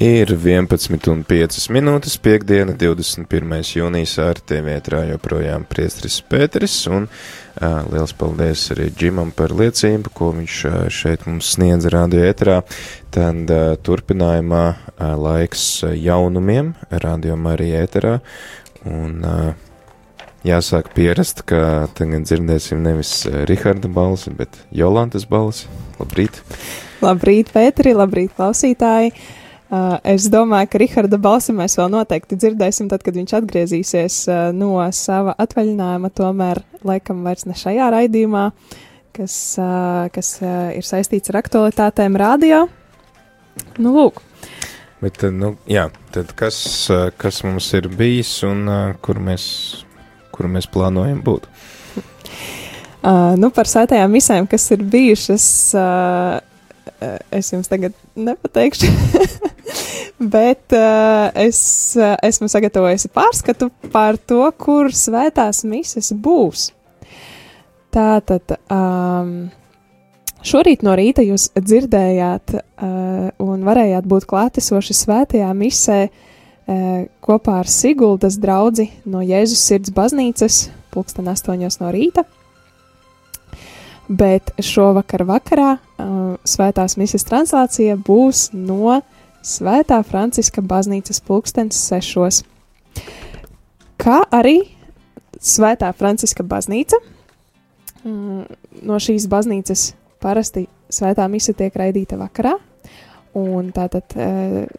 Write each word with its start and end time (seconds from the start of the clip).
Ir 0.00 0.30
11,5 0.32 1.66
minūtes, 1.76 2.14
piekdiena, 2.24 2.72
21. 2.72 3.50
jūnijas 3.76 4.14
ar 4.24 4.38
TV 4.40 4.72
ētrā 4.78 5.02
joprojām 5.10 5.66
priestris 5.68 6.14
Pēteris, 6.24 6.76
un 6.88 7.04
uh, 7.04 7.82
liels 7.92 8.14
paldies 8.16 8.62
arī 8.72 8.86
Džimam 8.96 9.28
par 9.36 9.52
liecību, 9.52 10.08
ko 10.16 10.30
viņš 10.38 10.54
uh, 10.70 10.76
šeit 10.88 11.26
mums 11.28 11.50
sniedz 11.52 11.84
radio 11.92 12.22
ētrā. 12.30 12.54
Tad 13.12 13.52
uh, 13.52 13.74
turpinājumā 13.76 14.62
uh, 14.70 15.10
laiks 15.20 15.66
jaunumiem, 15.84 16.70
radio 17.04 17.36
Marija 17.36 17.82
ēterā, 17.84 18.14
un 18.88 19.18
uh, 19.20 19.50
jāsāk 20.48 20.94
pierast, 20.96 21.44
ka 21.44 21.90
tagad 21.98 22.24
dzirdēsim 22.24 22.80
nevis 22.86 23.12
Riharda 23.52 23.92
balsi, 23.92 24.32
bet 24.32 24.62
Jolantas 24.72 25.28
balsi. 25.28 25.68
Labrīt! 26.00 26.40
Labrīt, 27.04 27.52
Pēteri, 27.52 27.92
labrīt, 28.00 28.32
klausītāji! 28.40 29.12
Uh, 29.12 29.36
es 29.70 30.26
domāju, 30.32 30.70
ka 30.72 30.80
Raharda 30.82 31.18
balsi 31.22 31.54
mēs 31.54 31.76
vēl 31.78 31.90
noteikti 31.92 32.38
dzirdēsim, 32.40 32.88
tad, 32.90 33.04
kad 33.06 33.14
viņš 33.18 33.34
atgriezīsies 33.38 34.16
uh, 34.30 34.40
no 34.56 34.74
sava 34.96 35.36
atvaļinājuma, 35.38 36.10
tomēr 36.16 36.62
laikam 36.86 37.22
vairs 37.26 37.46
ne 37.46 37.54
šajā 37.58 37.90
raidījumā, 37.94 38.48
kas, 39.16 39.36
uh, 39.62 40.08
kas 40.14 40.32
ir 40.42 40.86
saistīts 40.86 41.30
ar 41.30 41.40
aktualitātēm 41.42 42.18
radio. 42.20 42.64
Nu, 43.78 43.94
lūk. 43.94 44.22
Bet, 45.00 45.22
nu, 45.32 45.54
jā, 45.70 45.86
tad 46.12 46.34
kas, 46.36 46.58
kas 47.20 47.40
mums 47.46 47.70
ir 47.78 47.88
bijis 47.88 48.34
un 48.44 48.66
kur 49.00 49.22
mēs, 49.22 49.44
kur 50.34 50.50
mēs 50.50 50.68
plānojam 50.68 51.22
būt? 51.24 51.48
Uh, 53.00 53.32
nu, 53.40 53.48
par 53.48 53.64
sētajām 53.64 54.12
misēm, 54.12 54.44
kas 54.44 54.66
ir 54.74 54.82
bijušas, 54.92 55.44
uh, 55.72 56.34
es 57.30 57.52
jums 57.52 57.70
tagad 57.70 57.96
nepateikšu. 58.16 58.90
Bet 60.20 60.74
uh, 60.76 61.30
es 61.40 61.60
uh, 61.96 62.12
esmu 62.20 62.50
sagatavojusi 62.52 63.08
pārskatu 63.14 63.70
par 63.92 64.18
to, 64.20 64.42
kur 64.60 64.92
svētās 64.92 65.62
mises 65.64 66.12
būs. 66.12 66.66
Tātad 67.90 68.52
um, 68.68 69.48
šorīt 70.46 70.84
no 70.84 70.92
rīta 70.98 71.24
jūs 71.24 71.48
dzirdējāt 71.56 72.52
uh, 72.52 73.30
un 73.40 73.64
varējāt 73.64 74.10
būt 74.12 74.28
klātesoši 74.28 74.98
svētajā 74.98 75.48
misē 75.56 76.02
uh, 76.10 77.08
kopā 77.24 77.62
ar 77.62 77.72
Siguldas 77.72 78.36
draugu 78.42 78.90
no 79.08 79.24
Jēzus 79.24 79.64
sirds 79.72 79.94
baznīcas, 79.96 80.66
pulksten 80.92 81.32
astoņos 81.32 81.80
no 81.80 81.94
rīta. 81.96 82.26
Bet 84.10 84.52
šovakar 84.60 85.24
vakarā 85.24 85.72
uh, 85.78 86.06
svētās 86.46 86.96
mises 87.00 87.26
translācija 87.26 87.96
būs 87.96 88.50
no 88.56 89.00
Svētā 89.40 90.02
Franciska 90.04 90.60
baznīcas 90.60 91.22
pulkstens 91.24 91.78
sešos, 91.88 92.42
kā 94.00 94.18
arī 94.36 94.58
Svētā 95.40 95.88
Franciska 95.96 96.44
baznīca. 96.44 97.00
Mm, 98.04 98.44
no 98.84 98.98
šīs 99.00 99.24
baznīcas 99.32 99.94
parasti 100.20 100.66
svētā 100.92 101.24
mise 101.32 101.54
tiek 101.56 101.72
raidīta 101.76 102.18
vakarā, 102.20 102.54
un 103.36 103.72
tātad 103.76 104.16
e, 104.16 104.28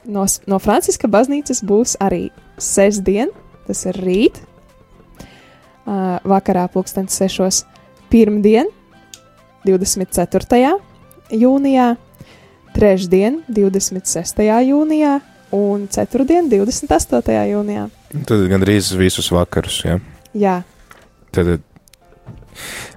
no, 0.05 0.25
no 0.49 0.61
Franciska 0.61 1.09
baznīcas 1.09 1.63
būs 1.65 1.97
arī 2.01 2.27
sestdien, 2.61 3.33
tas 3.65 3.85
ir 3.89 3.97
rīt, 4.01 4.41
vakarā 5.85 6.67
pulkstens 6.71 7.15
sešos, 7.17 7.65
pirmdien, 8.11 8.69
24. 9.65 10.77
Jūnijā, 11.31 11.95
trešdien, 12.75 13.41
26. 13.51 14.43
jūnijā, 14.67 15.17
un 15.55 15.87
ceturtdien, 15.91 16.47
28. 16.51 17.35
jūnijā. 17.51 17.87
Tad 18.27 18.45
gandrīz 18.51 18.91
visus 18.99 19.31
vakarus, 19.33 19.81
ja? 19.87 19.97
Jā. 20.37 20.61
Tad, 21.35 21.57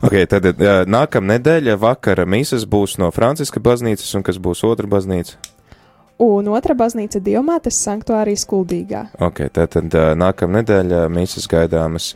ok, 0.03 0.21
tad 0.31 0.51
nākamā 0.91 1.37
nedēļa 1.37 1.79
vakara 1.83 2.27
mīsas 2.27 2.67
būs 2.71 2.99
no 3.03 3.11
Franciska 3.15 3.63
baznīcas, 3.63 4.15
un 4.19 4.27
kas 4.27 4.39
būs 4.43 4.65
otra 4.67 4.91
baznīca? 4.91 5.39
Un 6.23 6.47
otra 6.55 6.77
baznīca 6.79 7.19
Diomātes 7.19 7.81
sanktuārijas 7.83 8.45
kuldīgā. 8.47 9.01
Ok, 9.25 9.49
tātad 9.55 9.91
nākamā 10.15 10.61
nedēļa 10.61 11.01
mīsas 11.11 11.49
gaidāmas 11.51 12.13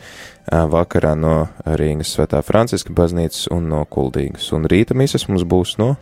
vakarā 0.47 1.16
no 1.19 1.48
Rīgas 1.66 2.12
svētā 2.14 2.38
Franciska 2.47 2.94
baznīcas 2.94 3.48
un 3.54 3.66
no 3.72 3.82
kuldīgas. 3.91 4.53
Un 4.54 4.69
rīta 4.70 4.94
mīsas 4.94 5.26
mums 5.26 5.42
būs 5.42 5.75
no? 5.82 5.97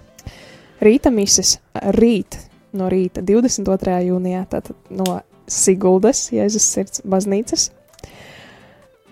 Rīta 0.84 1.08
mises 1.08 1.56
rīt 1.96 2.36
no 2.76 2.90
rīta 2.92 3.24
22. 3.24 3.96
jūnijā, 4.10 4.44
tātad 4.52 4.76
no 4.92 5.22
Siguldas, 5.48 6.26
Jēzus 6.34 6.68
sirds 6.68 7.00
baznīcas. 7.06 7.70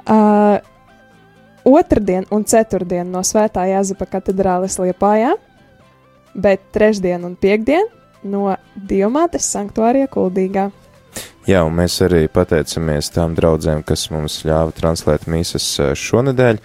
Uh, 0.04 0.60
otrdien 1.64 2.28
un 2.34 2.44
ceturtdien 2.44 3.08
no 3.08 3.24
Svētā 3.24 3.64
Jāzepa 3.70 4.10
katedrāles 4.18 4.76
Liepājā, 4.76 5.32
bet 6.36 6.68
trešdien 6.74 7.24
un 7.24 7.38
piekdien 7.40 7.88
no 8.24 8.56
Diomātes 8.74 9.46
sanktuārija 9.52 10.08
Kuldīgā. 10.12 10.70
Jā, 11.44 11.60
un 11.60 11.74
mēs 11.76 11.98
arī 12.00 12.22
pateicamies 12.32 13.10
tām 13.12 13.34
draudzēm, 13.36 13.82
kas 13.84 14.06
mums 14.08 14.38
ļāva 14.48 14.72
translēt 14.72 15.26
mīsas 15.28 15.66
šonadēļ, 16.00 16.60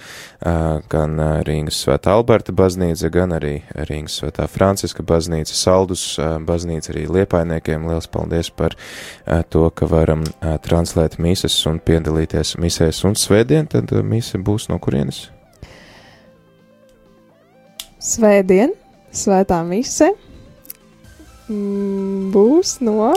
gan 0.90 1.20
Rīgas 1.44 1.82
svētā 1.84 2.14
Alberta 2.16 2.56
baznīca, 2.56 3.10
gan 3.12 3.36
arī 3.36 3.58
Rīgas 3.90 4.16
svētā 4.22 4.48
Franciska 4.48 5.04
baznīca, 5.04 5.52
Saldus 5.52 6.06
baznīca 6.48 6.94
arī 6.94 7.04
liepainiekiem. 7.12 7.90
Liels 7.92 8.08
paldies 8.08 8.50
par 8.56 8.78
to, 9.52 9.66
ka 9.68 9.90
varam 9.92 10.24
translēt 10.64 11.20
mīsas 11.20 11.60
un 11.68 11.84
piedalīties 11.84 12.56
misēs 12.64 13.04
un 13.04 13.20
svētdien, 13.20 13.68
tad 13.68 13.92
mīsa 13.92 14.40
būs 14.40 14.70
no 14.72 14.80
kurienes? 14.80 15.26
Svētdien, 18.00 18.72
svētā 19.12 19.60
mise 19.68 20.14
mm, 21.50 22.30
būs 22.34 22.78
no 22.86 23.12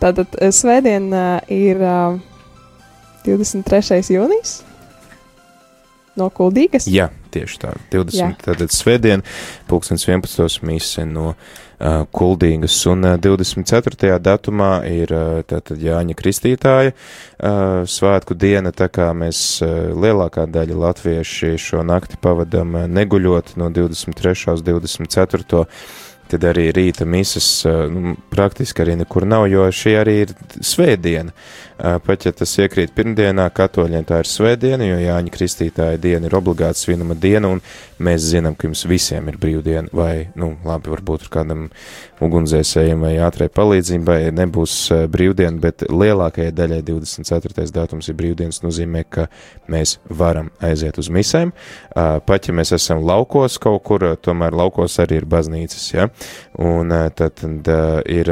Tātad 0.00 0.32
eh, 0.42 0.50
svētdien 0.54 1.06
uh, 1.14 1.38
ir 1.52 1.78
uh, 1.78 2.16
23. 3.26 4.02
jūnijas 4.10 4.62
no 6.18 6.28
Kuldīgas. 6.34 6.88
Jā, 6.90 7.08
tieši 7.34 7.60
tā. 7.62 7.74
20. 7.92 8.18
Jā. 8.18 8.30
Tātad 8.44 8.74
svētdien, 8.74 9.24
pulkstens 9.70 10.06
11. 10.08 10.62
mise 10.66 11.04
no 11.08 11.32
uh, 11.34 12.04
Kuldīgas, 12.14 12.76
un 12.90 13.06
uh, 13.08 13.16
24. 13.20 14.14
datumā 14.22 14.70
ir 14.90 15.12
uh, 15.14 15.42
tātad 15.48 15.82
Jāņa 15.82 16.16
Kristītāja 16.18 16.94
uh, 16.94 17.82
svētku 17.90 18.36
diena, 18.38 18.74
tā 18.74 18.88
kā 18.92 19.10
mēs 19.16 19.42
uh, 19.64 19.92
lielākā 19.92 20.46
daļa 20.50 20.80
latvieši 20.86 21.54
šo 21.60 21.84
nakti 21.86 22.20
pavadam 22.22 22.78
uh, 22.78 22.88
neguļot 22.90 23.56
no 23.60 23.70
23. 23.74 24.34
uz 24.54 24.66
24 24.66 25.68
tad 26.30 26.46
arī 26.50 26.68
rīta 26.74 27.06
misas 27.08 27.48
nu, 27.64 28.14
praktiski 28.32 28.84
arī 28.84 28.98
nekur 29.02 29.26
nav, 29.28 29.46
jo 29.52 29.66
šī 29.72 29.94
arī 30.00 30.16
ir 30.24 30.34
svētdiena. 30.60 31.34
Pat 31.74 32.22
ja 32.22 32.30
tas 32.30 32.52
iekrīt 32.62 32.92
pirmdienā, 32.94 33.48
katoļiem 33.50 34.04
tā 34.06 34.20
ir 34.22 34.28
svētdiena, 34.30 34.86
jo 34.86 34.98
Jāņa 35.02 35.32
Kristītāja 35.34 35.98
diena 35.98 36.28
ir 36.28 36.36
obligāta 36.38 36.78
svinuma 36.78 37.16
diena, 37.18 37.50
un 37.50 37.58
mēs 37.98 38.28
zinām, 38.30 38.54
ka 38.54 38.68
jums 38.68 38.84
visiem 38.86 39.26
ir 39.30 39.40
brīvdiena, 39.42 39.90
vai, 39.94 40.28
nu, 40.38 40.52
labi, 40.62 40.92
varbūt 40.92 41.26
kādam 41.34 41.66
ugunsdzēsējiem 42.22 43.02
vai 43.02 43.12
ātrai 43.26 43.48
palīdzībai 43.50 44.18
nebūs 44.38 44.76
brīvdiena, 45.10 45.58
bet 45.62 45.82
lielākajai 45.90 46.54
daļai 46.54 46.80
24. 46.86 47.66
datums 47.74 48.08
ir 48.08 48.18
brīvdienas, 48.22 48.62
nozīmē, 48.62 49.02
ka 49.10 49.26
mēs 49.66 49.98
varam 50.06 50.52
aiziet 50.62 51.02
uz 51.02 51.10
misēm. 51.10 51.50
Pat 51.94 52.46
ja 52.46 52.54
mēs 52.54 52.70
esam 52.78 53.02
laukos 53.02 53.58
kaut 53.58 53.82
kur, 53.82 54.06
tomēr 54.22 54.54
laukos 54.54 55.00
arī 55.02 55.24
ir 55.24 55.28
baznīcas, 55.30 55.90
ja, 55.90 56.08
un 56.62 56.92
tad, 57.14 57.40
tad 57.40 57.70
ir 58.10 58.30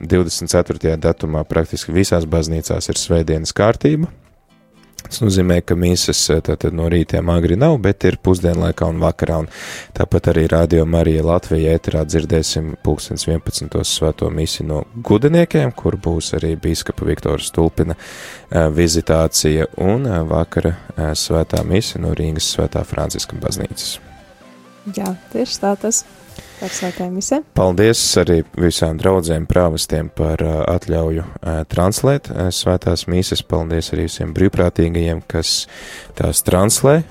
24. 0.00 0.96
datumā 1.00 1.44
praktiski 1.48 1.94
visās 1.96 2.28
baznīcās 2.28 2.90
ir 2.92 3.00
svētdienas 3.00 3.54
kārtība. 3.56 4.12
Tas 5.06 5.20
nozīmē, 5.22 5.60
ka 5.62 5.76
mīsas 5.78 6.18
eh, 6.34 6.40
tātad 6.42 6.74
no 6.74 6.88
rītiem 6.90 7.28
agri 7.30 7.54
nav, 7.58 7.76
bet 7.82 8.04
ir 8.08 8.18
pusdienlaikā 8.22 8.88
un 8.90 8.98
vakarā, 9.02 9.38
un 9.44 9.48
tāpat 9.94 10.32
arī 10.32 10.46
Radio 10.50 10.86
Marija 10.88 11.22
Latvija 11.26 11.76
ēterā 11.78 12.02
dzirdēsim 12.08 12.72
pulkstens 12.82 13.28
11. 13.28 13.70
svēto 13.86 14.30
misi 14.34 14.66
no 14.66 14.82
gudeniekiem, 15.06 15.70
kur 15.78 15.98
būs 16.02 16.32
arī 16.40 16.56
bīskapa 16.58 17.06
Viktora 17.06 17.42
Stulpina 17.42 17.94
eh, 17.94 18.66
vizitācija 18.74 19.70
un 19.86 20.10
eh, 20.10 20.20
vakara 20.26 20.74
svētā 21.14 21.62
misi 21.68 22.02
no 22.02 22.10
Rīgas 22.16 22.50
svētā 22.56 22.82
Franciska 22.88 23.38
baznīcas. 23.38 23.98
Jā, 24.96 25.14
tieši 25.32 25.62
tā 25.62 25.74
tas 25.86 26.02
ir 26.02 26.25
par 26.60 26.72
svētām 26.72 27.14
misēm. 27.16 27.44
Paldies 27.56 28.00
arī 28.20 28.40
visām 28.56 28.98
draudzēm 29.00 29.46
prāvastiem 29.50 30.10
par 30.16 30.42
uh, 30.44 30.58
atļauju 30.72 31.24
uh, 31.24 31.60
translēt 31.70 32.30
uh, 32.32 32.48
svētās 32.54 33.06
mīsas. 33.10 33.44
Paldies 33.46 33.92
arī 33.94 34.06
visiem 34.08 34.34
brīvprātīgajiem, 34.36 35.22
kas 35.28 35.66
tās 36.16 36.42
translē, 36.46 37.02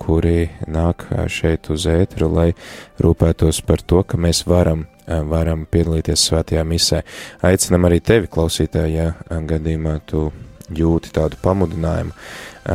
kuri 0.00 0.50
nāk 0.70 1.04
šeit 1.30 1.68
uz 1.70 1.86
ēteru, 1.90 2.28
lai 2.34 2.48
rūpētos 3.02 3.60
par 3.66 3.82
to, 3.82 4.02
ka 4.02 4.18
mēs 4.20 4.44
varam 4.48 4.86
varam 5.10 5.64
piedalīties 5.66 6.22
svētajā 6.28 6.62
misē. 6.66 7.00
Aicinam 7.46 7.88
arī 7.88 7.98
tevi, 8.04 8.30
klausītāji, 8.30 8.94
ja 8.94 9.08
gadījumā 9.26 9.96
tu 10.06 10.28
jūti 10.70 11.10
tādu 11.14 11.38
pamudinājumu, 11.42 12.14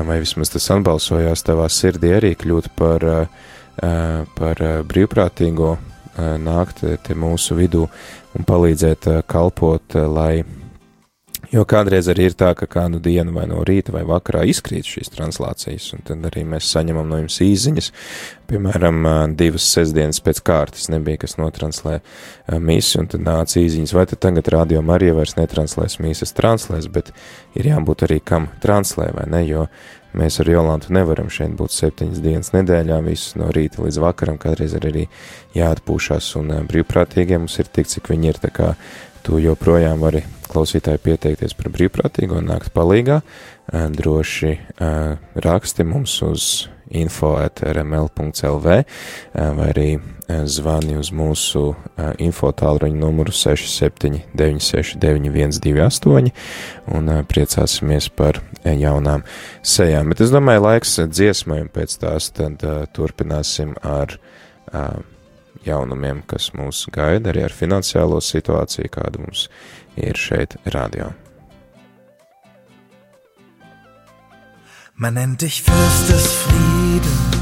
vai 0.08 0.20
vismaz 0.24 0.52
tas 0.52 0.68
atbalsojās 0.76 1.46
tavā 1.48 1.70
sirdī 1.72 2.12
arī 2.18 2.34
kļūt 2.40 2.72
par, 2.76 3.06
par 4.36 4.64
brīvprātīgo, 4.90 5.76
nākt 6.18 6.84
te 7.04 7.16
mūsu 7.18 7.58
vidū 7.58 7.86
un 8.36 8.48
palīdzēt 8.48 9.08
kalpot, 9.28 9.98
lai 10.08 10.44
Jo 11.52 11.66
kādreiz 11.68 12.08
arī 12.10 12.30
ir 12.30 12.36
tā, 12.38 12.54
ka 12.58 12.68
kādu 12.70 13.00
dienu 13.04 13.34
vai 13.36 13.46
no 13.50 13.62
rīta 13.68 13.94
vai 13.94 14.04
vakarā 14.08 14.46
izkrīt 14.50 14.88
šīs 14.90 15.12
translācijas, 15.14 15.92
un 15.96 16.06
tad 16.08 16.24
arī 16.30 16.46
mēs 16.48 16.70
saņemam 16.74 17.10
no 17.12 17.20
jums 17.22 17.38
īziņas. 17.46 17.90
Piemēram, 18.50 19.02
divas 19.38 19.68
sestdienas 19.76 20.22
pēc 20.26 20.42
kārtas 20.46 20.90
nebija, 20.94 21.24
kas 21.26 21.38
notranslē 21.42 22.00
mīsu, 22.62 23.02
un 23.02 23.10
tad 23.14 23.26
nāca 23.26 23.60
īziņas, 23.62 23.94
vai 23.98 24.06
tad 24.10 24.22
tagad 24.26 24.50
radio 24.54 24.82
Marija 24.86 25.18
vairs 25.18 25.36
netranslēs 25.38 26.00
mīsas 26.02 26.34
translēs, 26.38 26.90
bet 26.94 27.12
ir 27.58 27.70
jābūt 27.74 28.08
arī 28.08 28.22
kam 28.24 28.50
translē, 28.64 29.12
vai 29.18 29.26
ne, 29.34 29.44
jo 29.50 29.66
mēs 30.16 30.40
ar 30.42 30.50
Jolantu 30.50 30.94
nevaram 30.96 31.28
šeit 31.34 31.58
būt 31.60 31.74
septiņas 31.76 32.22
dienas 32.24 32.54
nedēļā, 32.56 33.02
visus 33.06 33.36
no 33.40 33.50
rīta 33.54 33.84
līdz 33.84 34.00
vakaram, 34.02 34.38
kādreiz 34.42 34.78
arī 34.80 35.10
jāatpūšās, 35.58 36.32
un 36.40 36.54
brīvprātīgiem 36.70 37.44
mums 37.46 37.60
ir 37.60 37.70
tik, 37.70 37.92
cik 37.92 38.14
viņi 38.14 38.32
ir, 38.32 38.40
tā 38.46 38.54
kā 38.56 38.72
tu 39.26 39.42
joprojām 39.42 39.98
vari 40.06 40.22
klausītāji 40.52 41.00
pieteikties 41.04 41.54
par 41.58 41.68
brīvprātīgo 41.74 42.34
un 42.40 42.46
nākt 42.52 42.70
palīgā, 42.76 43.18
droši 43.98 44.52
raksti 45.42 45.84
mums 45.88 46.14
uz 46.26 46.42
info.rml.lv 46.96 48.66
vai 49.34 49.70
arī 49.72 50.00
zvani 50.50 50.98
uz 51.02 51.10
mūsu 51.14 51.76
info 52.22 52.52
tālruņa 52.56 52.98
numuru 52.98 53.32
67969128 53.36 56.32
un 56.98 57.04
priecāsimies 57.30 58.06
par 58.16 58.34
jaunām 58.66 59.22
sejām. 59.62 60.10
Bet 60.14 60.20
es 60.26 60.32
domāju, 60.34 60.62
laiks 60.70 60.92
dziesmai 61.10 61.60
un 61.66 61.70
pēc 61.74 61.92
tās 62.02 62.24
tad 62.38 62.56
turpināsim 62.96 63.70
ar 63.82 64.08
jaunumiem, 65.66 66.24
kas 66.30 66.52
mūs 66.58 66.86
gaida, 66.94 67.32
arī 67.32 67.46
ar 67.48 67.54
finansiālo 67.54 68.22
situāciju, 68.24 68.92
kāda 68.94 69.22
mums 69.22 69.48
ir 69.98 70.18
šeit 70.20 70.58
radio. 70.74 71.12
Man 74.98 75.16
nennt 75.16 75.42
dich 75.42 75.62
Fürst 75.62 76.10
des 76.10 76.26
Friedens 76.32 77.36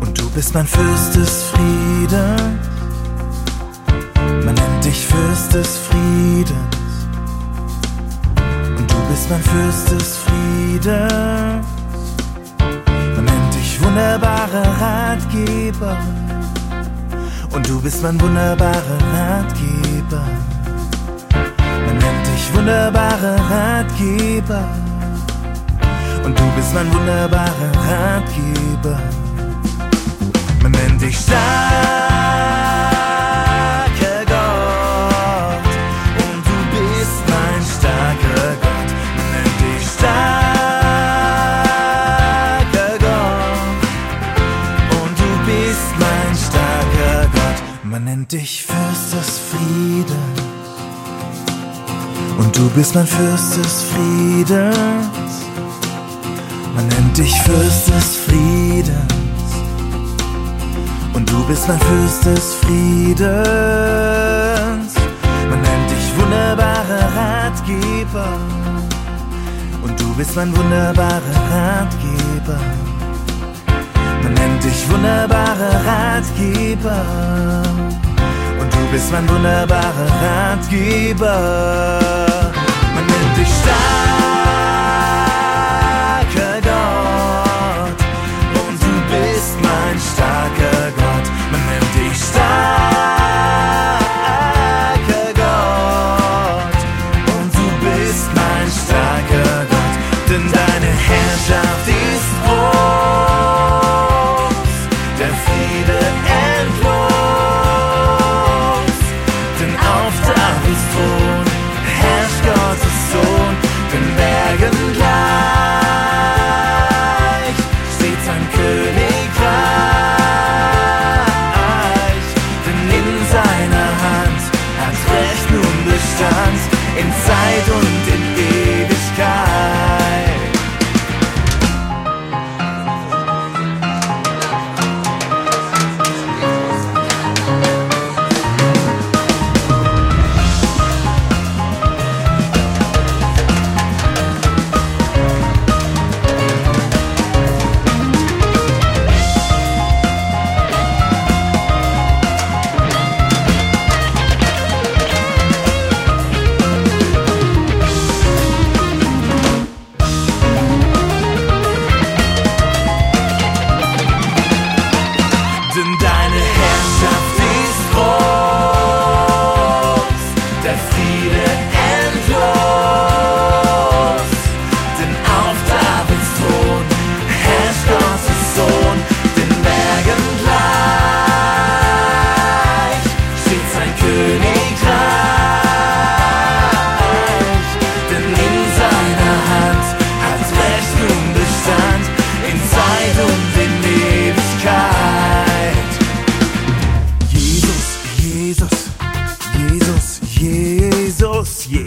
und 0.00 0.18
du 0.18 0.28
bist 0.30 0.52
mein 0.54 0.66
Fürst 0.66 1.16
des 1.16 1.42
Friedens. 1.44 2.68
Man 4.44 4.54
nennt 4.54 4.84
dich 4.84 5.06
Fürst 5.06 5.54
des 5.54 5.78
Friedens 5.78 7.08
und 8.76 8.90
du 8.90 9.08
bist 9.08 9.30
mein 9.30 9.42
Fürst 9.42 9.90
des 9.90 10.16
Friedens. 10.18 11.73
Dich 13.74 13.82
wunderbarer 13.82 14.80
Ratgeber 14.80 15.96
und 17.52 17.68
du 17.68 17.80
bist 17.82 18.04
mein 18.04 18.20
wunderbarer 18.20 18.98
Ratgeber. 19.12 20.22
Man 21.84 21.98
nennt 21.98 22.24
dich 22.24 22.54
wunderbarer 22.54 23.36
Ratgeber. 23.50 24.62
Und 26.24 26.38
du 26.38 26.44
bist 26.54 26.72
mein 26.72 26.94
wunderbarer 26.94 27.72
Ratgeber. 27.90 29.00
Man 30.62 30.70
nennt 30.70 31.02
dich 31.02 31.18
starker 31.18 32.13
du 52.54 52.70
bist 52.70 52.94
mein 52.94 53.06
Fürst 53.06 53.56
des 53.56 53.82
Friedens. 53.82 55.44
Man 56.74 56.88
nennt 56.88 57.18
dich 57.18 57.38
Fürst 57.42 57.88
des 57.88 58.16
Friedens. 58.16 58.96
Und 61.12 61.30
du 61.30 61.44
bist 61.44 61.68
mein 61.68 61.78
Fürst 61.80 62.24
des 62.24 62.54
Friedens. 62.62 63.34
Man 65.50 65.60
nennt 65.62 65.90
dich 65.90 66.16
wunderbarer 66.16 67.12
Ratgeber. 67.16 68.38
Und 69.82 70.00
du 70.00 70.14
bist 70.14 70.34
mein 70.36 70.56
wunderbarer 70.56 71.20
Ratgeber. 71.52 72.60
Man 74.22 74.32
nennt 74.34 74.64
dich 74.64 74.88
wunderbarer 74.90 75.84
Ratgeber. 75.86 77.04
Und 78.60 78.72
du 78.72 78.86
bist 78.92 79.10
mein 79.12 79.28
wunderbarer 79.28 80.08
Ratgeber. 80.22 82.23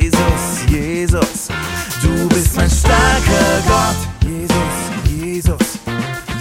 Jesus, 0.08 0.64
Jesus, 0.70 1.48
du 2.02 2.30
bist 2.30 2.56
mein 2.56 2.70
starker 2.70 3.62
Gott. 3.68 3.98
Jesus, 4.24 4.78
Jesus, 5.06 5.80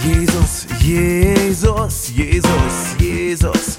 Jesus, 0.01 0.67
Jesus, 0.81 2.09
Jesus, 2.15 2.95
Jesus, 2.97 3.77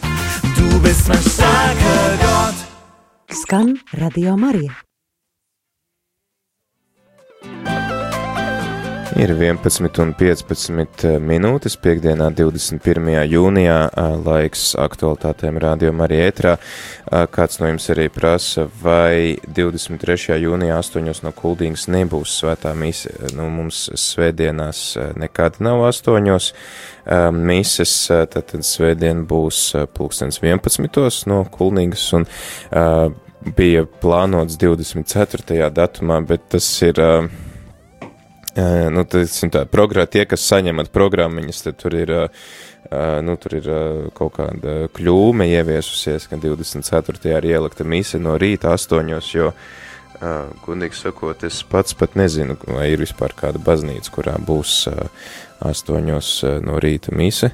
du 0.57 0.78
bist 0.80 1.09
mein 1.09 1.23
starker 1.23 2.18
Gott. 2.21 2.54
Skan 3.30 3.80
Radio 3.95 4.37
Marija. 4.37 4.88
Ir 9.18 9.32
11 9.34 9.98
un 9.98 10.12
15 10.14 11.02
eh, 11.02 11.16
minūtes 11.18 11.75
piekdienā 11.82 12.28
21. 12.38 13.08
jūnijā 13.26 13.78
eh, 13.90 14.12
laiks 14.22 14.76
aktualitātēm 14.78 15.56
rādījumā 15.58 16.06
arī 16.06 16.20
ētrā. 16.28 16.52
Eh, 16.54 17.25
kāds 17.34 17.58
no 17.58 17.66
jums 17.66 17.90
arī 17.90 18.04
prasa, 18.14 18.68
vai 18.78 19.34
23. 19.56 20.37
jūnijā 20.38 20.76
8. 20.78 21.10
no 21.26 21.32
kuldīgas 21.34 21.88
nebūs 21.90 22.37
svētā 22.44 22.76
mise. 22.78 23.10
Nu, 23.34 23.48
mums 23.50 23.88
svētdienās 23.98 24.84
nekad 25.18 25.58
nav 25.66 25.82
8. 25.88 26.52
Mises, 27.34 27.96
tad, 28.30 28.54
svētdien 28.70 29.26
būs 29.26 29.64
pulkstens 29.98 30.38
11. 30.44 31.26
no 31.26 31.42
kuldīgas 31.58 32.06
un 32.14 32.30
bija 33.58 33.82
plānots 33.98 34.62
24. 34.62 35.72
datumā, 35.75 36.22
bet 36.22 36.50
tas 36.54 36.70
ir 36.87 37.02
nu, 38.95 39.05
teiksim, 39.09 39.53
tā, 39.55 39.65
progrā, 39.71 40.07
tie, 40.11 40.25
kas 40.29 40.47
saņemat 40.49 40.93
programmiņas, 40.95 41.65
tad 41.67 41.79
tur 41.81 41.97
ir, 41.99 42.12
nu, 43.25 43.37
tur 43.41 43.59
ir 43.59 43.69
kaut 44.17 44.37
kāda 44.38 44.77
kļūme 44.97 45.49
ieviesusies, 45.53 46.29
ka 46.31 46.41
24. 46.43 47.21
ir 47.37 47.50
ielikta 47.53 47.87
mise 47.87 48.21
no 48.23 48.37
rīta 48.41 48.73
astoņos, 48.77 49.33
jo, 49.35 49.53
gudīgi 50.65 50.99
sakot, 50.99 51.45
es 51.47 51.61
pats 51.69 51.95
pat 51.99 52.17
nezinu, 52.19 52.59
vai 52.67 52.88
ir 52.95 53.05
vispār 53.05 53.37
kāda 53.38 53.62
baznīca, 53.62 54.15
kurā 54.15 54.38
būs 54.43 54.87
astoņos 55.69 56.33
no 56.65 56.81
rīta 56.83 57.15
mise. 57.15 57.53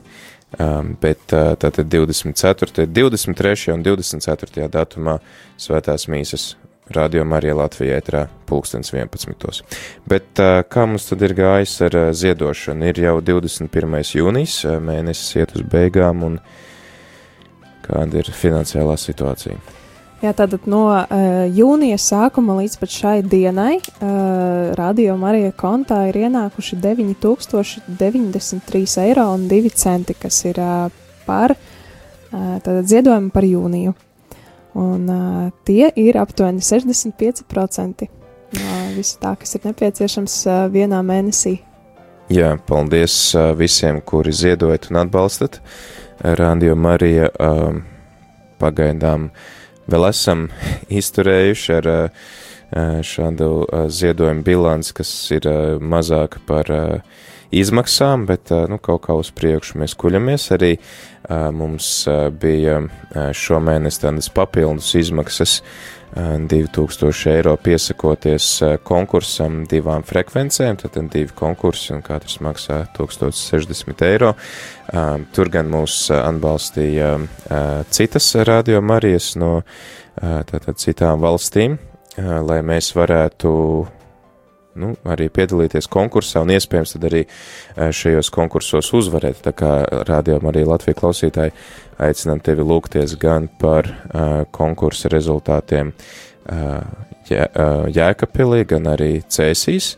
Um, 0.55 0.93
bet 1.01 1.33
uh, 1.35 1.57
tātad 1.59 1.89
24., 1.91 2.87
23. 2.87 3.73
un 3.75 3.83
24. 3.83 4.69
datumā 4.71 5.17
svētās 5.59 6.07
mīsas 6.07 6.53
Radio 6.93 7.23
Marija 7.25 7.55
Latvijā 7.57 7.97
ētrā 7.97 8.27
pulkstens 8.45 8.93
11. 8.93 9.63
Bet 10.11 10.41
kā 10.69 10.83
mums 10.85 11.07
tad 11.09 11.23
ir 11.25 11.33
gājis 11.39 11.79
ar 11.87 11.97
ziedošanu? 12.13 12.91
Ir 12.91 13.01
jau 13.07 13.15
21. 13.25 14.03
jūnijas, 14.19 14.59
mēnesis 14.85 15.39
iet 15.41 15.55
uz 15.57 15.65
beigām, 15.65 16.21
un 16.27 16.37
kāda 17.87 18.21
ir 18.21 18.29
finansiālā 18.37 18.99
situācija? 19.01 19.57
Jā, 20.25 20.31
tātad 20.33 20.65
no 20.71 20.87
uh, 20.89 21.03
jūnija 21.53 21.99
sākuma 22.01 22.55
līdz 22.61 22.79
šai 22.89 23.23
dienai 23.29 23.77
uh, 23.77 23.85
Radio 24.79 25.17
Marija 25.21 25.53
kontā 25.53 26.09
ir 26.09 26.17
ienākuši 26.23 26.77
9093 26.81 28.99
eiro 29.05 29.27
un 29.35 29.45
2 29.51 29.71
centi, 29.77 30.15
kas 30.17 30.45
ir 30.49 30.57
uh, 30.63 30.89
par 31.27 31.53
uh, 31.53 31.59
ziedojumu 32.65 33.31
par 33.35 33.45
jūniju. 33.45 33.93
Un 34.75 35.09
uh, 35.11 35.51
tie 35.67 35.91
ir 35.97 36.19
aptuveni 36.19 36.63
65% 36.65 38.09
no 38.55 38.79
visa 38.95 39.19
tā, 39.23 39.35
kas 39.39 39.55
ir 39.55 39.69
nepieciešams 39.69 40.35
uh, 40.47 40.61
vienā 40.71 41.01
mēnesī. 41.07 41.59
Jā, 42.33 42.55
paldies 42.67 43.15
uh, 43.37 43.53
visiem, 43.59 44.01
kuri 44.03 44.33
ziedojat 44.35 44.89
un 44.91 45.03
atbalstat. 45.05 45.61
Radio 46.25 46.75
Marija 46.79 47.29
uh, 47.29 47.77
pagaidām 48.63 49.29
vēl 49.91 50.09
esam 50.09 50.49
izturējuši 51.01 51.77
ar 51.79 51.91
uh, 51.93 52.25
šādu 53.05 53.51
uh, 53.63 53.87
ziedojumu 53.93 54.43
bilanci, 54.47 54.95
kas 54.99 55.13
ir 55.35 55.47
uh, 55.51 55.77
mazāka 55.79 56.43
par 56.49 56.73
uh, 56.73 57.23
izmaksām, 57.61 58.27
bet 58.29 58.53
nu, 58.71 58.79
kaut 58.83 59.07
kā 59.07 59.17
uz 59.19 59.31
priekšu 59.35 59.81
mēs 59.83 59.97
kuļamies. 59.99 60.51
Arī 60.57 60.73
mums 61.55 61.91
bija 62.41 62.81
šomēnes 63.35 64.01
tādas 64.03 64.31
papildus 64.35 64.95
izmaksas. 65.01 65.61
2000 66.15 67.31
eiro 67.33 67.57
piesakoties 67.59 68.45
konkursam 68.87 69.65
divām 69.67 70.05
frekvencēm, 70.07 70.77
tad 70.79 70.99
divi 71.11 71.35
konkursi 71.35 71.91
un 71.97 72.05
katrs 72.07 72.39
maksā 72.39 72.85
1060 72.95 74.05
eiro. 74.07 74.31
Tur 75.35 75.51
gan 75.51 75.73
mūs 75.73 75.97
atbalstīja 76.15 77.17
citas 77.91 78.31
radio 78.47 78.79
Marijas 78.79 79.33
no 79.41 79.57
tātad 80.15 80.79
citām 80.79 81.19
valstīm, 81.25 81.81
lai 82.23 82.61
mēs 82.63 82.95
varētu 82.95 83.51
nu, 84.81 84.95
arī 85.09 85.29
piedalīties 85.33 85.89
konkursā 85.93 86.43
un 86.45 86.53
iespējams 86.55 86.95
tad 86.97 87.07
arī 87.09 87.23
eh, 87.25 87.91
šajos 87.95 88.31
konkursos 88.35 88.91
uzvarēt. 88.97 89.43
Tā 89.45 89.55
kā 89.57 89.73
rādījām 90.09 90.51
arī 90.51 90.65
Latviju 90.69 90.99
klausītāji 91.01 91.55
aicinām 92.03 92.43
tevi 92.45 92.65
lūgties 92.67 93.15
gan 93.23 93.47
par 93.61 93.87
uh, 93.87 94.43
konkursa 94.51 95.07
rezultātiem 95.13 95.93
uh, 95.95 96.81
jē, 97.31 97.47
uh, 97.47 97.85
Jēkapilī, 97.95 98.65
gan 98.75 98.89
arī 98.91 99.13
Cēsīs, 99.31 99.95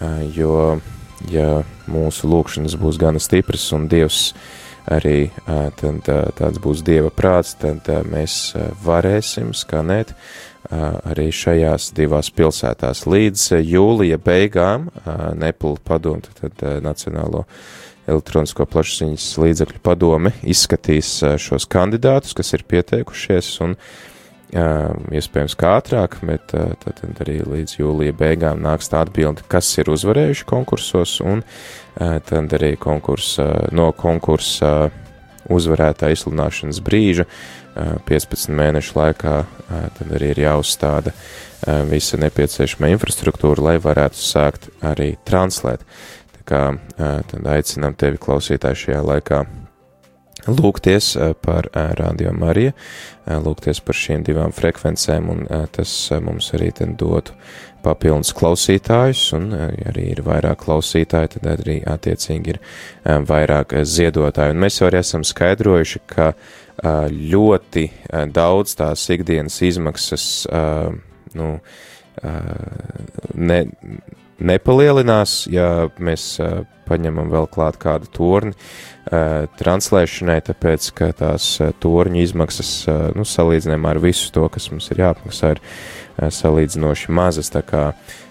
uh, 0.00 0.24
jo, 0.34 0.80
ja 1.30 1.62
mūsu 1.86 2.30
lūkšanas 2.32 2.74
būs 2.80 2.98
gana 2.98 3.22
stipras 3.22 3.68
un 3.76 3.86
Dievs 3.92 4.32
arī 4.92 5.28
uh, 5.28 5.68
tad, 5.76 6.06
uh, 6.08 6.26
tāds 6.36 6.60
būs 6.62 6.82
Dieva 6.86 7.10
prāts, 7.14 7.54
tad 7.60 7.88
uh, 7.90 8.02
mēs 8.06 8.54
uh, 8.54 8.68
varēsim 8.84 9.52
skanēt 9.56 10.12
uh, 10.12 10.98
arī 11.10 11.28
šajās 11.34 11.90
divās 11.96 12.30
pilsētās. 12.34 13.04
Līdz 13.10 13.48
jūlija 13.62 14.18
beigām 14.22 14.90
Nepulu 15.38 15.78
padomu, 15.84 16.26
tad 16.40 16.62
Nacionālo 16.82 17.44
elektronisko 18.06 18.66
plašsaziņas 18.70 19.30
līdzekļu 19.42 19.80
padome 19.82 20.34
izskatīs 20.46 21.18
šos 21.42 21.66
kandidātus, 21.70 22.36
kas 22.38 22.54
ir 22.54 22.62
pieteikušies, 22.70 23.48
un 23.66 23.74
iespējams 24.54 25.56
kā 25.58 25.72
ātrāk, 25.80 26.18
bet 26.26 26.52
tad 26.52 27.22
arī 27.24 27.40
līdz 27.42 27.78
jūlija 27.80 28.14
beigām 28.16 28.62
nāks 28.62 28.90
tā 28.92 29.02
atbilde, 29.02 29.42
kas 29.50 29.72
ir 29.80 29.90
uzvarējuši 29.90 30.46
konkursos, 30.46 31.18
un 31.24 31.42
tad 31.96 32.54
arī 32.58 32.76
konkursa, 32.78 33.48
no 33.74 33.90
konkursa 33.96 34.92
uzvarētā 35.50 36.12
izsludināšanas 36.14 36.80
brīža 36.82 37.26
15 38.06 38.54
mēnešu 38.56 38.96
laikā 38.96 39.36
tad 39.98 40.14
arī 40.16 40.32
ir 40.32 40.42
jāuzstāda 40.46 41.12
visa 41.90 42.18
nepieciešama 42.20 42.90
infrastruktūra, 42.94 43.64
lai 43.70 43.76
varētu 43.82 44.20
sākt 44.20 44.70
arī 44.86 45.14
translēt. 45.26 45.84
Tā 46.38 46.46
kā 46.46 46.62
tad 46.96 47.48
aicinām 47.52 47.96
tevi 47.98 48.20
klausītāji 48.22 48.86
šajā 48.86 49.02
laikā 49.10 49.44
lūgties 50.46 51.12
par 51.42 51.68
Radio 51.98 52.32
Mariju, 52.36 52.72
lūgties 53.26 53.80
par 53.82 53.98
šīm 53.98 54.24
divām 54.26 54.52
frekvencēm, 54.54 55.30
un 55.32 55.46
tas 55.74 55.94
mums 56.22 56.52
arī 56.56 56.70
dotu 56.98 57.34
papildus 57.86 58.32
klausītājus, 58.34 59.22
un 59.36 59.50
ja 59.54 59.90
arī 59.92 60.08
ir 60.14 60.22
vairāk 60.26 60.64
klausītāji, 60.64 61.36
tad 61.36 61.50
arī 61.52 61.76
attiecīgi 61.86 62.54
ir 62.54 62.60
vairāk 63.28 63.76
ziedotāji. 63.86 64.54
Un 64.54 64.62
mēs 64.64 64.80
jau 64.80 64.88
arī 64.90 65.02
esam 65.02 65.26
skaidrojuši, 65.26 66.02
ka 66.10 66.32
ļoti 67.10 67.86
daudz 68.34 68.74
tās 68.80 69.06
ikdienas 69.14 69.60
izmaksas 69.64 70.26
nu, 71.36 71.52
ne, 73.34 73.60
nepalielinās, 74.38 75.44
ja 75.52 75.88
mēs 75.98 76.36
paņemam 76.86 77.30
vēl 77.32 77.48
klāt 77.50 77.78
kādu 77.82 78.10
torni 78.14 78.54
translēšanai, 79.06 80.40
tāpēc, 80.48 80.90
ka 80.98 81.10
tās 81.14 81.48
torņu 81.82 82.22
izmaksas, 82.24 82.70
nu, 83.14 83.26
salīdzinājumā 83.26 83.94
ar 83.94 84.02
visu 84.02 84.32
to, 84.34 84.48
kas 84.52 84.68
mums 84.72 84.90
ir 84.90 85.04
jāapmaksā, 85.04 85.54
ir 85.54 86.30
salīdzinoši 86.34 87.14
mazas, 87.14 87.52
tā 87.54 87.62
kā, 87.66 87.86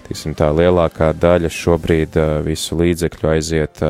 tiksim, 0.09 0.35
tā 0.37 0.51
lielākā 0.51 1.13
daļa 1.15 1.51
šobrīd 1.53 2.19
visu 2.45 2.79
līdzekļu 2.81 3.31
aiziet 3.31 3.83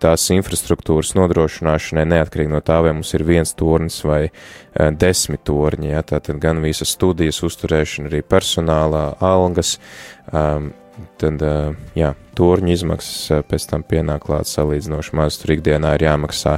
tās 0.00 0.26
infrastruktūras 0.32 1.12
nodrošināšanai, 1.18 2.06
neatkarīgi 2.14 2.54
no 2.54 2.62
tā, 2.64 2.78
vai 2.86 2.94
mums 2.96 3.10
ir 3.18 3.26
viens 3.26 3.52
tornis 3.58 3.98
vai 4.06 4.22
desmit 5.02 5.42
torņi. 5.50 5.90
Ja, 5.92 6.04
tātad 6.06 6.40
gan 6.40 6.62
visas 6.64 6.94
studijas 6.94 7.42
uzturēšana, 7.44 8.08
arī 8.08 8.22
personālā 8.24 9.10
algas. 9.18 9.76
Um, 10.30 10.70
tad, 11.20 11.42
jā, 11.96 12.10
torņu 12.38 12.72
izmaksas 12.74 13.44
pēc 13.48 13.66
tam 13.70 13.84
pienāk 13.86 14.24
klāt 14.26 14.48
salīdzinoši 14.50 15.16
maz. 15.18 15.38
Tur 15.40 15.54
ikdienā 15.56 15.94
ir 15.96 16.06
jāmaksā 16.08 16.56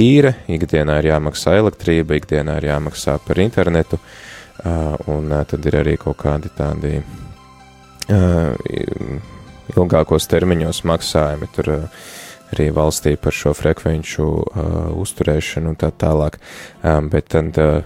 īre, 0.00 0.34
ikdienā 0.52 0.98
ir 1.00 1.10
jāmaksā 1.12 1.56
elektrība, 1.60 2.18
ikdienā 2.20 2.58
ir 2.60 2.68
jāmaksā 2.72 3.18
par 3.26 3.40
internetu, 3.44 4.00
un 5.10 5.32
tad 5.50 5.70
ir 5.70 5.78
arī 5.80 5.96
kaut 6.00 6.18
kādi 6.22 6.52
tādi 6.56 6.98
ilgākos 9.74 10.28
termiņos 10.30 10.84
maksājumi. 10.88 11.50
Tur, 11.56 11.72
arī 12.54 12.70
valstī 12.74 13.16
par 13.20 13.34
šo 13.34 13.54
frekvenču 13.56 14.26
uh, 14.26 14.68
uzturēšanu 15.00 15.72
un 15.72 15.80
tā 15.80 15.90
tālāk. 15.90 16.38
Um, 16.82 17.08
bet 17.12 17.32
tad 17.34 17.58
uh, 17.60 17.82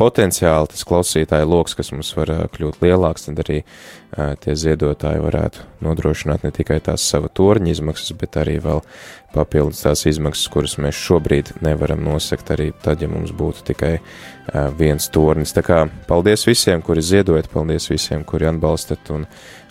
potenciāli 0.00 0.72
tas 0.72 0.84
klausītāju 0.88 1.48
lokus, 1.50 1.76
kas 1.78 1.92
mums 1.92 2.10
var 2.16 2.32
uh, 2.32 2.42
kļūt 2.54 2.80
lielāks, 2.84 3.28
tad 3.28 3.42
arī 3.44 3.60
uh, 3.60 4.32
tie 4.40 4.56
ziedotāji 4.58 5.22
varētu 5.22 5.66
nodrošināt 5.84 6.46
ne 6.46 6.52
tikai 6.56 6.80
tās 6.88 7.04
sava 7.04 7.28
torņa 7.28 7.74
izmaksas, 7.74 8.16
bet 8.20 8.40
arī 8.40 8.56
vēl 8.64 8.82
papildus 9.34 9.84
tās 9.84 10.06
izmaksas, 10.10 10.48
kuras 10.52 10.78
mēs 10.82 10.98
šobrīd 10.98 11.54
nevaram 11.64 12.02
nosekt 12.06 12.50
arī 12.56 12.70
tad, 12.82 13.04
ja 13.04 13.10
mums 13.12 13.34
būtu 13.36 13.66
tikai 13.70 13.94
uh, 14.00 14.68
viens 14.80 15.08
tornis. 15.12 15.54
Tā 15.56 15.64
kā 15.66 15.84
paldies 16.08 16.46
visiem, 16.48 16.82
kuri 16.82 17.04
ziedojat, 17.04 17.52
paldies 17.52 17.90
visiem, 17.92 18.24
kuri 18.26 18.50
atbalstat 18.50 19.12
un 19.14 19.28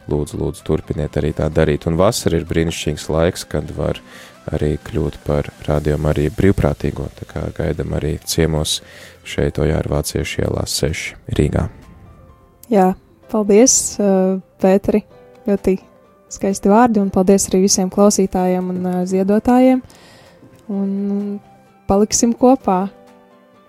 lūdzu, 0.09 0.39
lūdzu, 0.41 0.65
turpiniet 0.65 1.17
arī 1.19 1.33
tā 1.37 1.49
darīt. 1.53 1.87
Un 1.89 1.97
vasara 1.99 2.39
ir 2.39 2.47
brīnišķīgs 2.49 3.09
laiks, 3.13 3.45
kad 3.49 3.69
var 3.77 3.99
arī 4.53 4.75
kļūt 4.85 5.19
par 5.25 5.49
rādījumu 5.67 6.09
arī 6.11 6.29
brīvprātīgo, 6.33 7.09
tā 7.19 7.27
kā 7.29 7.43
gaidam 7.57 7.93
arī 7.97 8.15
ciemos 8.25 8.79
šeit 9.27 9.59
Ojāra 9.61 9.91
Vāciešu 9.91 10.45
ielā 10.45 10.65
6 10.69 11.35
Rīgā. 11.37 11.67
Jā, 12.69 12.91
paldies, 13.31 13.73
uh, 14.01 14.37
Pēteri, 14.61 15.03
ļoti 15.49 15.75
skaisti 16.29 16.71
vārdi, 16.71 17.01
un 17.01 17.11
paldies 17.13 17.49
arī 17.49 17.63
visiem 17.65 17.91
klausītājiem 17.93 18.71
un 18.73 18.79
uh, 18.85 19.03
ziedotājiem, 19.09 19.83
un 20.69 20.89
paliksim 21.89 22.33
kopā 22.37 22.81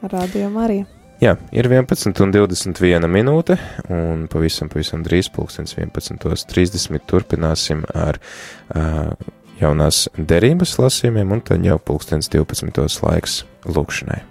ar 0.01 0.17
rādījumu 0.17 0.65
arī. 0.65 0.81
Jā, 1.21 1.35
ir 1.53 1.67
11 1.69 2.17
un 2.25 2.31
21 2.33 3.05
minūte, 3.13 3.59
un 3.93 4.25
pavisam, 4.33 4.71
pavisam 4.73 5.03
drīz 5.05 5.29
pulkstens 5.35 5.75
11.30 5.77 7.03
turpināsim 7.09 7.83
ar 7.93 8.17
uh, 8.73 9.13
jaunās 9.61 10.07
derības 10.17 10.79
lasījumiem, 10.81 11.37
un 11.37 11.45
tad 11.45 11.65
jau 11.67 11.79
pulkstens 11.79 12.31
12. 12.33 13.01
laiks 13.05 13.43
lūkšanai. 13.69 14.30